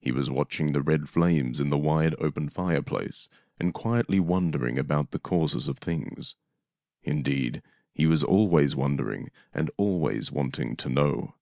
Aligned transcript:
He 0.00 0.12
was 0.12 0.30
watching 0.30 0.72
the 0.72 0.80
red 0.80 1.10
flames 1.10 1.60
in 1.60 1.68
the 1.68 1.76
wide 1.76 2.14
open 2.18 2.48
fireplace 2.48 3.28
and 3.60 3.74
quietly 3.74 4.18
wondering 4.18 4.78
about 4.78 5.10
the 5.10 5.18
causes 5.18 5.68
of 5.68 5.76
things. 5.78 6.36
Indeed, 7.02 7.60
he 7.92 8.06
was 8.06 8.24
always 8.24 8.74
wonder 8.74 9.12
ing 9.12 9.28
and 9.52 9.70
always 9.76 10.32
want 10.32 10.58
ing 10.58 10.76
to 10.76 10.88
know. 10.88 11.34